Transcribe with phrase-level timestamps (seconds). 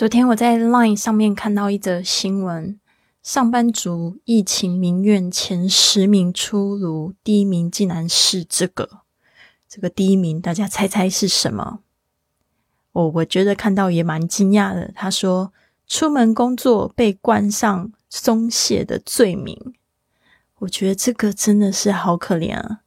[0.00, 2.80] 昨天我在 Line 上面看到一则新闻，
[3.22, 9.02] 上班族疫情民怨前十名出炉，第一名竟然是这个。
[9.68, 11.80] 这个第一名，大家猜猜是什么？
[12.92, 14.90] 我我觉得看到也蛮惊讶的。
[14.94, 15.52] 他说，
[15.86, 19.74] 出门工作被冠上松懈的罪名。
[20.60, 22.80] 我觉得这个真的是好可怜啊。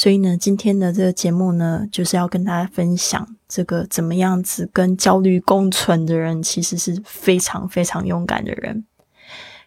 [0.00, 8.86] 所以呢，今天的这个节目呢，就是要跟大家分享这个怎么样子跟焦虑共存的人，其实是非常非常勇敢的人。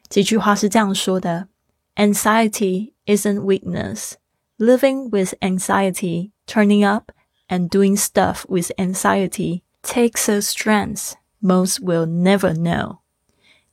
[0.09, 1.49] 这句话是这样说的
[1.97, 4.13] ：“Anxiety isn't weakness.
[4.57, 7.11] Living with anxiety, turning up,
[7.47, 12.97] and doing stuff with anxiety takes a strength most will never know。”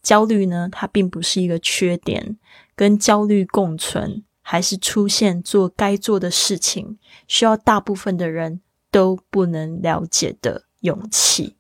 [0.04, 2.36] 焦虑呢，它并不是一个缺点，
[2.76, 4.24] 跟焦虑共存。
[4.50, 11.54] 还是出现做该做的事情，需要大部分的人都不能了解的勇气。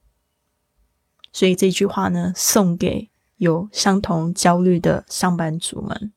[1.32, 6.12] 所以这句话呢，送给有相同焦虑的上班族们。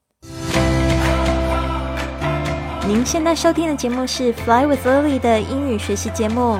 [2.87, 6.59] 您现在收听的节目是《Fly with Lily》的英语学习节目。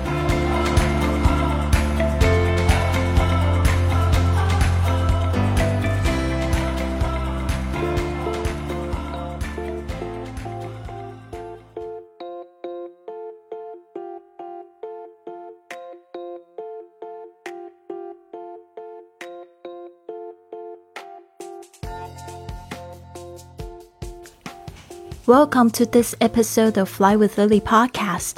[25.27, 28.37] Welcome to this episode of Fly with Lily podcast。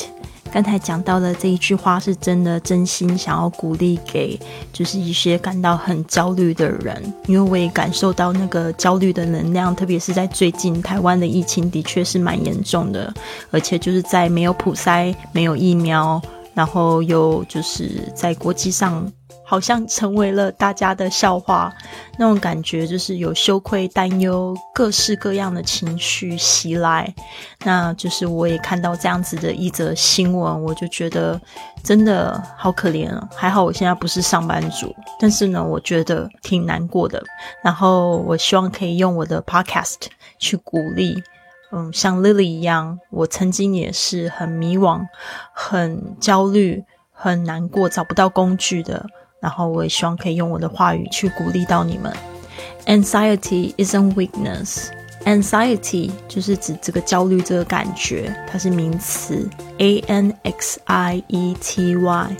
[0.51, 4.37] 刚才讲到的这一句话是真的，真心想要鼓励给
[4.73, 13.11] 就是一些感到很焦虑的人，因为我也感受到那个焦虑的能量，特别是在最近台湾的疫情的确是蛮严重的，
[13.49, 16.21] 而且就是在没有普筛、没有疫苗，
[16.53, 19.11] 然后又就是在国际上。
[19.45, 21.71] 好像成为了大家的笑话，
[22.17, 27.13] 那种感觉就是有羞愧、担忧，各式各样的情绪袭来。
[27.63, 31.39] 那就是我也看到这样子的一则新闻，我就觉得
[31.83, 33.29] 真的好可怜啊！
[33.35, 37.21] 还好我现在不是上班族，但是呢，我觉得挺难过的。
[37.61, 39.97] 然后我希望可以用我的 podcast
[40.39, 41.21] 去鼓励，
[41.75, 45.01] 嗯，像 Lily 一样，我曾经也是很迷惘、
[45.53, 49.03] 很焦虑、很难过，找不到工具的。
[49.41, 52.13] 然后我也希望可以用我的话语去鼓励到你们。
[52.85, 54.89] Anxiety isn't weakness.
[55.25, 59.49] Anxiety 就是指这个焦虑这个感觉，它是名词。
[59.79, 62.37] A N X I E T Y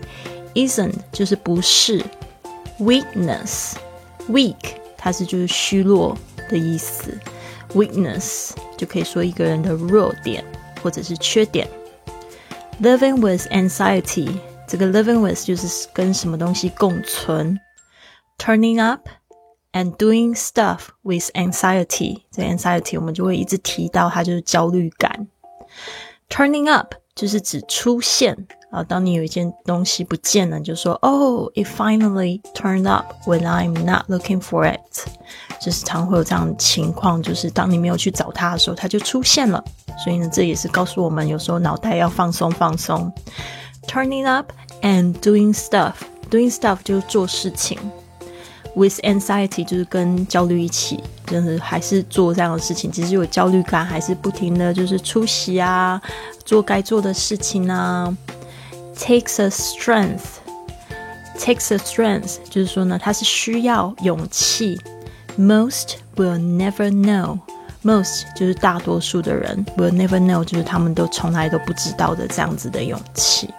[0.53, 2.03] isn't 就是不是。
[2.79, 3.73] Weakness
[4.29, 4.55] weak
[4.97, 6.17] 它是就是虚弱
[6.49, 7.17] 的意思。
[7.74, 10.44] Weakness 就可以说一个人的弱点
[10.82, 11.68] 或者是缺点。
[12.82, 14.30] Living with anxiety
[14.66, 17.58] 这个 living with 就是跟什么东西共存，
[18.38, 19.08] turning up
[19.72, 22.22] and doing stuff with anxiety。
[22.30, 25.26] 这 anxiety 我们就会一直提到它就是焦虑感。
[26.28, 35.08] turning up 就是指出现啊，当你有一件东西不见了，就说 Oh, it finally turned up when I'm not looking for it。
[35.63, 39.63] 就是常会有这样的情况，就是当你没有去找它的时候，它就出现了。
[40.03, 43.11] 所以呢，这也是告诉我们，有时候脑袋要放松放松。
[43.87, 44.51] turning up
[44.81, 45.93] and doing stuff.
[46.29, 47.77] Doing stuff 就是做事情
[48.75, 52.91] ，with anxiety 就是跟焦虑一起，就是还是做这样的事情。
[52.91, 56.01] 其实有焦虑感，还是不停的就是出席啊，
[56.43, 58.17] 做该做的事情啊。
[58.97, 60.21] Takes a strength,
[61.37, 64.79] takes a strength 就是说呢，它是需要勇气。
[65.37, 67.39] Most will never know.
[67.83, 73.49] Most 就是大多数的人，will never know 就是他们都从来都不知道的这样子的勇气。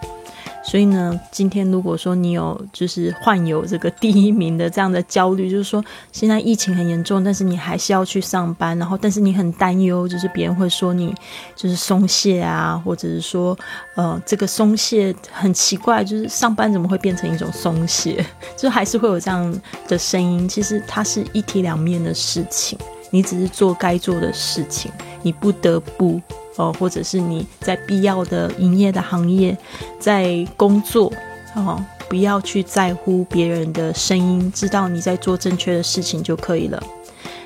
[0.75, 5.81] 所以呢，今天如果说你有就是患有这个第一名的这样的焦虑，就是说
[6.11, 11.15] 现在疫情很严重，但是你还是要去上班，然后但是你很担忧，就是别人会说你
[11.55, 13.57] 就是松懈啊，或者是说
[13.95, 18.25] 呃这个松懈很奇怪，就是上班怎么会变成一种松懈？
[18.57, 20.45] 就还是会有这样的声音。
[20.45, 22.77] 其实它是一体两面的事情，
[23.11, 24.91] 你只是做该做的事情，
[25.25, 26.21] 你不得不。
[26.57, 29.57] 哦，或者是你在必要的营业的行业，
[29.99, 31.11] 在工作，
[31.53, 36.81] 哦，不要去在乎别人的声音，知道你在做正确的事情就可以了。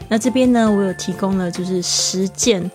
[0.07, 2.69] 那这边呢，我有提供了就是实践，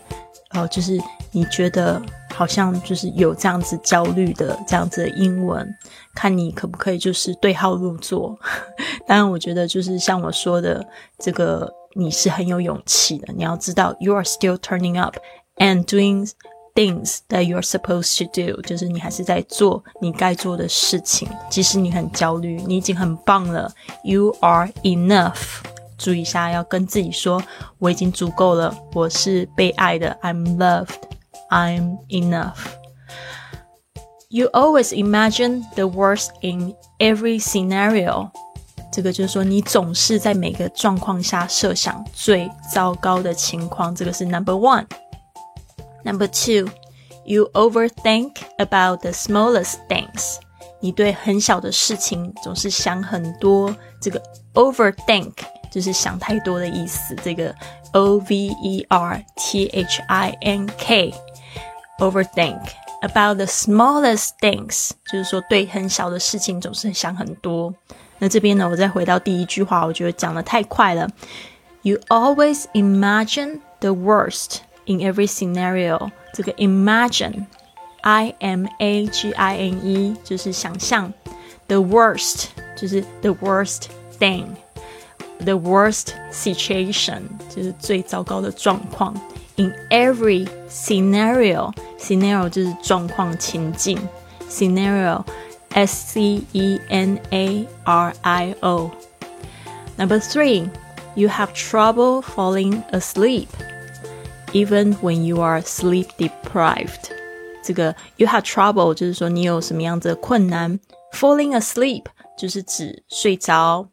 [0.54, 0.98] 哦，就是
[1.30, 2.02] 你觉得
[2.34, 5.72] 好像就是有这样子焦虑的这样子的英文，
[6.16, 8.36] 看你可不可以就是对号入座。
[9.06, 10.84] 当然，我觉得就是像我说的
[11.16, 11.72] 这个。
[11.95, 13.33] 你是很有勇气的。
[13.33, 15.15] 你要知道，you are still turning up
[15.57, 16.31] and doing
[16.75, 21.27] things that you are supposed to do，就是你还是在做你该做的事情。
[21.49, 23.71] 即使你很焦虑，你已经很棒了。
[24.03, 25.61] You are enough。
[25.97, 27.43] 注意一下，要跟自己说，
[27.79, 30.17] 我已经足够了，我是被爱的。
[30.21, 30.95] I'm loved.
[31.49, 32.55] I'm enough.
[34.29, 38.29] You always imagine the worst in every scenario.
[38.93, 43.93] 这个就是说，你总是在每个状况下设想最糟糕的情况。
[43.93, 46.71] 这个是 number one。Number two,
[47.25, 50.37] you overthink about the smallest things。
[50.79, 53.75] 你对很小的事情总是想很多。
[54.01, 54.21] 这个
[54.53, 55.33] overthink
[55.69, 57.15] 就是想太多的意思。
[57.23, 57.53] 这个
[57.93, 61.13] o v e r t h i n k
[61.99, 62.61] overthink
[63.01, 67.73] about the smallest things，就是说对很小的事情总是想很多。
[68.23, 71.09] 那这边呢，我再回到第一句话，我觉得讲的太快了。
[71.81, 76.11] You always imagine the worst in every scenario。
[76.33, 81.13] 这个 imagine，I M A G I N E，就是想象。
[81.67, 83.83] The worst 就是 the worst
[84.19, 89.13] thing，the worst situation 就是最糟糕的状况。
[89.55, 93.99] In every scenario，scenario 就是状况情境，
[94.49, 95.23] scenario。
[95.73, 98.91] S C E N A R I O.
[99.97, 100.69] Number three,
[101.15, 103.49] you have trouble falling asleep,
[104.53, 107.11] even when you are sleep deprived.
[107.63, 110.79] 这个 you have trouble 就是说你有什么样子的困难，
[111.13, 112.05] falling asleep
[112.37, 113.87] 就是指睡着，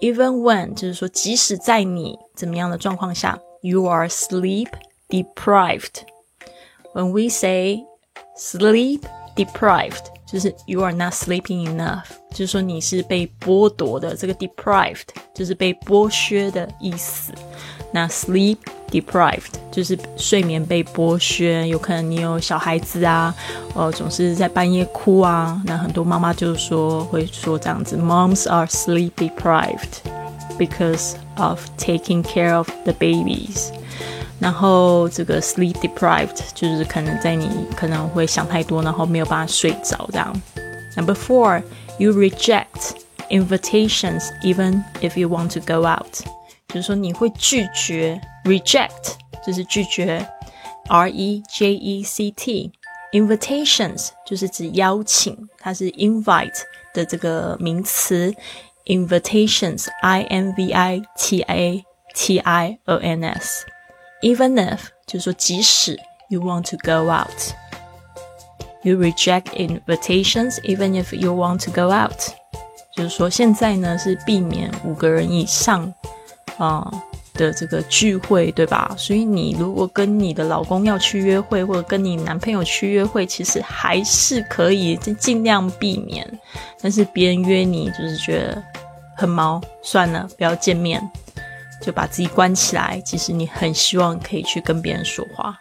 [0.00, 4.68] even when 就是说即使在你怎么样的状况下，you are sleep
[5.08, 6.02] deprived.
[6.92, 7.84] When we say
[8.36, 9.00] sleep
[9.34, 14.14] deprived 就是 you are not sleeping enough，就是说你是被剥夺的。
[14.14, 17.32] 这个 deprived 就是被剥削的意思。
[17.92, 18.56] 那 sleep
[18.88, 23.34] deprived 就是睡眠被剥削，有可能你有小孩子啊，
[23.74, 25.60] 呃，总是在半夜哭啊。
[25.64, 29.98] 那很多妈妈就是说会说这样子，moms are sleep deprived
[30.56, 33.70] because of taking care of the babies。
[34.39, 40.41] 然后这个 sleep deprived 就是可能在你可能会想太多，然后没有办法睡着这样。
[40.95, 41.63] Number four,
[41.97, 42.91] you reject
[43.29, 46.21] invitations even if you want to go out，
[46.67, 49.13] 就是说你会拒绝 reject
[49.45, 50.27] 就是拒绝
[50.87, 52.71] R E J E C T
[53.13, 56.61] invitations 就是指邀请，它是 invite
[56.93, 58.33] 的这个名词
[58.85, 61.83] invitations I N V I T A
[62.13, 63.65] T I O N S。
[64.25, 65.95] Even if 就是说，即使
[66.29, 67.53] you want to go out,
[68.81, 72.33] you reject invitations even if you want to go out。
[72.95, 75.93] 就是说，现在呢是避免五个人以上
[76.57, 76.91] 啊、
[77.33, 78.95] 的这个聚会，对吧？
[78.97, 86.27] 所以你如果跟你的老公要去约会，或者跟你男朋友去约会，其实还是可以尽量避免。
[86.81, 88.63] 但是别人约你，就是觉得
[89.15, 91.07] 很毛，算了，不要见面。
[91.81, 93.01] 就把自己关起来。
[93.05, 95.57] 其实你很希望可以去跟别人说话。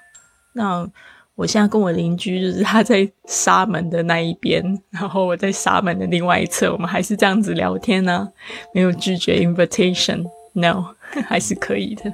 [0.53, 0.89] 那
[1.37, 8.29] 我现在跟我邻居，就是他在沙门的那一边，然后我在沙门的另外一侧，我们还是这样子聊天呢，
[8.73, 10.95] 没有拒绝 invitation，no，
[11.27, 12.13] 还是可以的。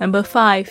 [0.00, 0.66] Number five,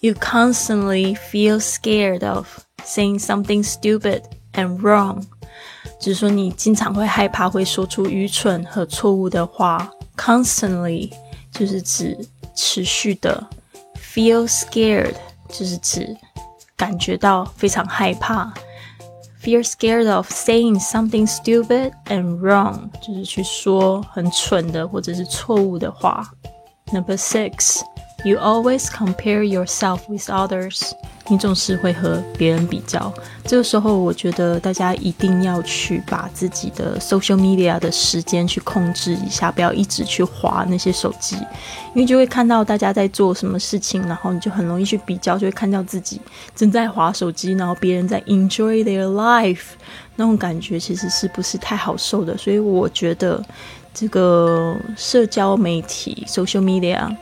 [0.00, 2.46] you constantly feel scared of
[2.82, 4.22] saying something stupid
[4.54, 5.24] and wrong，
[6.00, 9.90] 就是说你经常会害怕会说出愚蠢和错误的话。
[10.19, 11.11] Constantly
[11.51, 12.17] 就是指
[12.55, 13.47] 持续的，
[13.95, 15.15] feel scared
[15.49, 16.15] 就是指
[16.75, 18.53] 感觉到非常害怕，
[19.41, 26.29] feel scared of saying something stupid and wrong 就是去说很蠢的或者是错误的话。
[26.92, 27.84] Number six,
[28.24, 30.90] you always compare yourself with others.
[31.28, 33.12] 你总是会和别人比较，
[33.44, 41.36] 这个时候我觉得大家一定要去把自己的 social media 的时间去控制一下，不要一直去划那些手机，
[41.94, 46.20] 因为就会看到大家在做什么事情，然后你就很容易去比较，就会看到自己
[46.56, 49.66] 正在划手机，然后别人在 enjoy their life，
[50.16, 52.36] 那种感觉其实是不是太好受的？
[52.36, 53.40] 所以我觉得
[53.92, 57.14] 这个社交媒体 social media。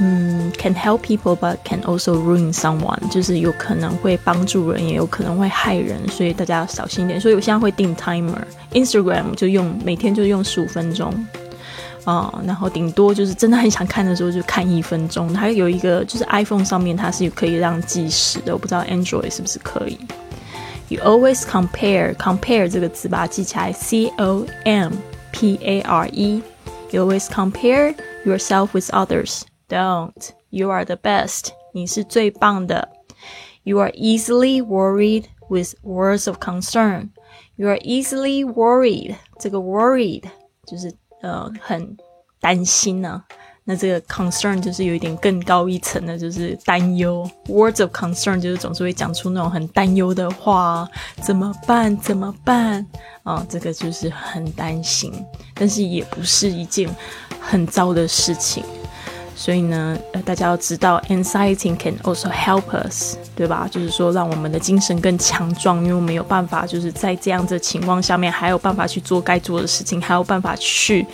[0.00, 7.20] 嗯，can help people but can also ruin someone，就是有可能会帮助人，也有可能会害人，所以大家要小心一点。
[7.20, 11.12] 所以我现在会定 timer，Instagram 就用每天就用十五分钟
[12.04, 15.34] 啊，然后顶多就是真的很想看的时候就看一分钟。
[15.34, 19.98] 还有一个就是 iPhone 上面它是可以让计时的，我不知道 Android 是不是可以。
[20.90, 24.92] You always compare compare 这个词把它记起来，C O M
[25.37, 29.43] P A R E。You always compare yourself with others.
[29.67, 30.31] Don't.
[30.49, 31.49] You are the best.
[31.73, 32.89] 你是最棒的。
[33.63, 37.09] You are easily worried with words of concern.
[37.55, 39.15] You are easily worried.
[39.39, 40.23] 这个 worried
[40.67, 41.97] 就是呃很
[42.39, 43.25] 担心呢、啊。
[43.70, 47.30] 那这个 concern 就是有一点更高一层的，就是担忧。
[47.48, 50.88] Words of concern 就是总是会讲出那种很担忧的话，
[51.20, 51.94] 怎么办？
[51.98, 52.86] 怎么办？
[53.24, 55.12] 啊，这个就是很担心，
[55.52, 56.88] 但是也不是一件
[57.38, 58.64] 很糟的事情。
[59.36, 63.68] 所以呢，呃，大家要知道，anxiety can also help us，对吧？
[63.70, 71.06] 就是说，让我们的精神更强壮，因为我们有办法，就是在这样的情况下面，还有办法去做该做的事情，还有办法去。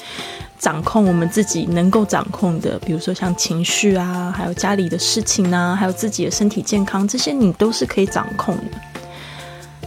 [0.57, 8.63] 掌控我们自己能够掌控的，比如说像情绪啊，还有家里的事情啊，还有自己的身体健康，这些你都是可以掌控的。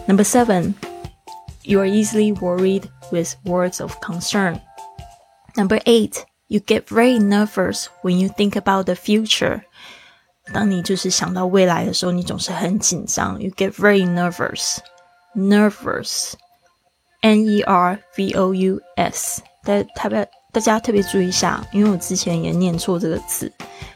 [0.06, 0.74] Number seven,
[1.62, 4.60] you are easily worried with words of concern.
[5.54, 9.62] Number eight, you get very nervous when you think about the future.
[10.52, 13.40] 当你就是想到未来的时候，你总是很紧张。
[13.40, 14.78] You get very nervous,
[15.36, 16.32] nervous,
[17.20, 18.62] N-E-R-V-O-U-S.
[19.64, 23.50] 但特别 大家特别注意一下，因为我之前也念错这个字，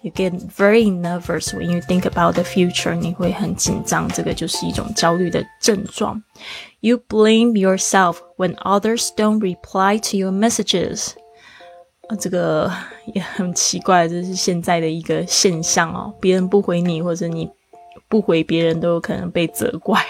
[0.04, 2.96] You get very nervous when you think about the future.
[2.96, 6.24] 你会很紧张，这个就是一种焦虑的症状。
[6.80, 11.10] You blame yourself when others don't reply to your messages.
[12.08, 12.72] 啊，这个
[13.14, 16.14] 也很奇怪，这是现在的一个现象哦。
[16.22, 17.50] 别人不回你，或者你
[18.08, 20.04] 不回别人，都有可能被责怪。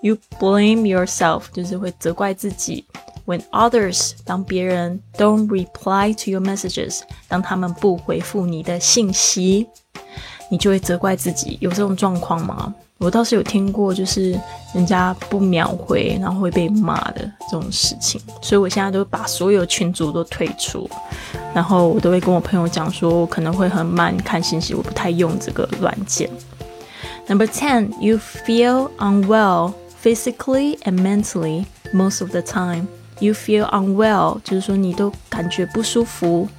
[0.00, 2.84] You blame yourself，就是会责怪自己。
[3.25, 9.67] When others 当别人 don't reply to your messages，当他们不回复你的信息，
[10.49, 11.57] 你就会责怪自己。
[11.61, 12.73] 有这种状况吗？
[12.97, 14.39] 我倒是有听过，就是
[14.73, 18.21] 人家不秒回，然后会被骂的这种事情。
[18.41, 20.89] 所以我现在都把所有群组都退出，
[21.53, 26.29] 然后我都会跟我朋友讲说，我可能会很慢看信息，我不太用这个软件。
[27.27, 32.87] Number ten, you feel unwell physically and mentally most of the time.
[33.23, 36.49] You feel unwell，就是说你都感觉不舒服，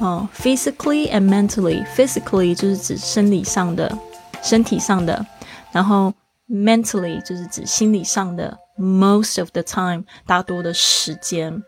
[0.00, 1.84] 哦，physically and mentally。
[1.94, 3.94] physically 就是指生理上的、
[4.42, 5.26] 身体上的，
[5.70, 6.10] 然后
[6.48, 8.56] mentally 就是指心理上的。
[8.78, 11.62] Most of the time，大多的时间，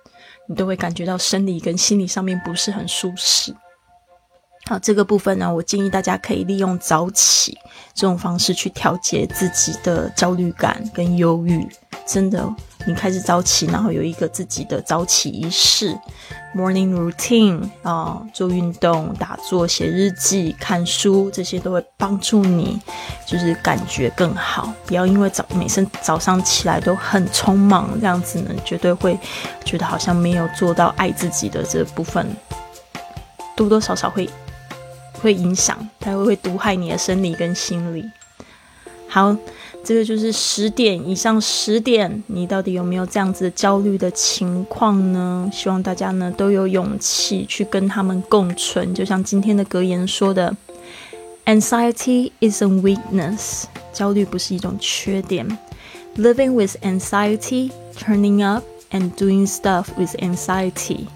[0.49, 3.55] 你都会感觉到生理跟心理上面不是很舒适。
[4.71, 7.59] 好，这个部分呢，我建议大家可以利用早起
[7.93, 11.69] 这种方式去调节自己的焦虑感跟忧郁。
[12.07, 12.49] 真的。
[12.87, 15.95] 你开始早起，然后有一个自己的早起仪式
[16.57, 22.81] ，morning routine 啊，做运动、打坐、写日记、看书，这些都会帮助你，
[23.27, 24.73] 就是感觉更好。
[24.87, 29.19] 不要因为早每次早上起来都很匆忙，这样子呢，绝对会
[29.65, 32.27] 觉得好像没有做到爱自己的这部分，
[33.55, 34.27] 多多少少会
[35.23, 38.05] 会影响，它会会毒害你的生理跟心理。
[39.09, 39.37] 好。
[39.83, 45.49] 这个就是十点以上，十点，你到底有没有这样子焦虑的情况呢？
[45.51, 48.95] 希望大家呢都有勇气去跟他们共存。
[48.95, 50.55] 就像今天的格言说的
[51.47, 55.49] ，Anxiety is a weakness，焦虑不是一种缺点。
[56.19, 61.07] Living with anxiety, turning up and doing stuff with anxiety，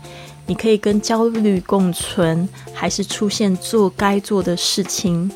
[0.46, 5.30] 你可以跟焦虑共存，还是出现做该做的事情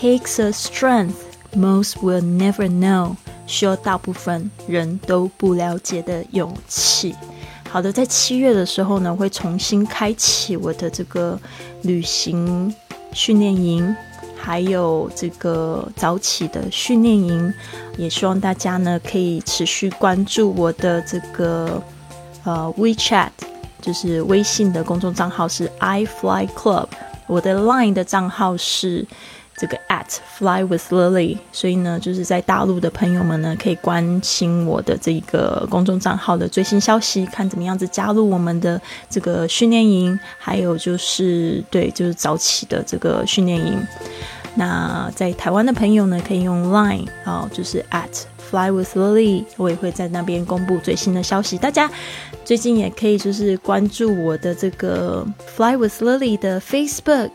[0.00, 1.12] ，takes a strength。
[1.56, 7.14] Most will never know，需要大部分人都不了解的勇气。
[7.70, 11.40] 好的，在七月的时候呢，会重新开启我的这个
[11.82, 12.72] 旅行
[13.14, 13.96] 训练营，
[14.36, 17.52] 还有这个早起的训练营。
[17.96, 21.82] 也希望大家呢可以持续关注我的这个
[22.44, 23.30] 呃 WeChat，
[23.80, 26.88] 就是微信的公众账号是 I Fly Club，
[27.26, 29.06] 我的 Line 的账号是。
[29.60, 30.06] 这个 at
[30.38, 38.80] fly with Lily，所以呢，就是在大陆的朋友们呢，可以关心我的这个公众账号的最新消息，看怎么样子加入我们的
[39.10, 43.84] 这个训练营，还有就是对，就是早起的这个训练营。
[44.54, 51.58] 那在台湾的朋友呢，可以用 Line 啊，就是 at fly with Lily，我也会在那边公布最新的消息。
[51.58, 51.90] 大家
[52.44, 55.26] 最近也可以就是关注我的这个
[55.56, 57.30] fly with Lily 的 Facebook。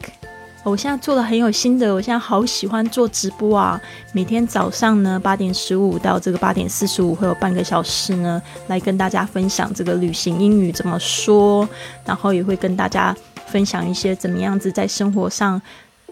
[0.63, 3.81] 我现在做的很有心得，我现在好喜欢做直播啊！
[4.13, 11.67] 每天早上呢八点十五到这个八点四十五会有半个小时呢，来跟大家分享这个旅行英语怎么说，
[12.05, 13.13] 然后也会跟大家
[13.47, 15.61] 分享一些怎么样子在生活上。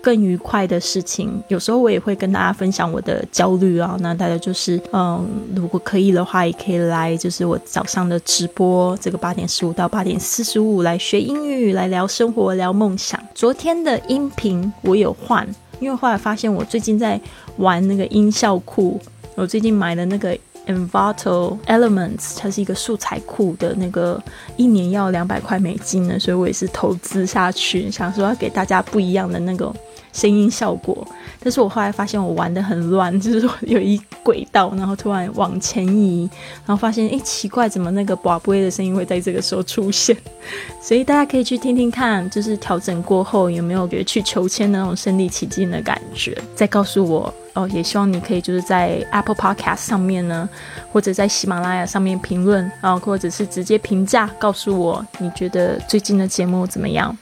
[0.02, 3.96] 更愉快的事情，有时候我也会跟大家分享我的焦虑啊。
[4.00, 5.24] 那大家就是，嗯，
[5.56, 13.22] 如果可以的话，也可以来，就是我早上的直播，这个八点十五到八点四十五来学英语，来聊生活，聊梦想。
[13.36, 15.48] 昨天的音频我有换，
[15.80, 17.22] 因为后来发现我最近在
[17.58, 19.00] 玩那个音效库，
[19.36, 24.20] 我最近买的那个 Envato Elements，它是一个素材库的那个，
[24.58, 29.72] 一年要两百块美金呢，所以我也是投资下去，想说要给大家不一样的那个。
[30.14, 31.08] 声音效果，
[31.42, 36.30] 但是我后来发现我玩的很乱， 就是有一轨道，然后突然往前移，
[36.66, 40.16] 然后发现哎奇怪，怎么那个宝贝的声音会在这个时候出现？
[40.82, 46.38] 所以大家可以去听听看，就是调整过后有没有觉得去求签那种身临其境的感觉？
[46.56, 50.48] 再告诉我哦，也希望你可以就是在 Apple Podcast 上面呢，
[50.92, 57.18] 或者在喜马拉雅上面评论啊，或者是直接评价告诉我你觉得最近的节目怎么样？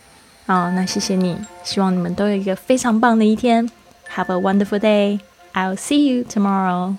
[0.48, 3.70] 好，那谢谢你，希望你们都有一个非常棒的一天。
[4.14, 5.20] Have a wonderful day.
[5.54, 6.96] I'll see you tomorrow.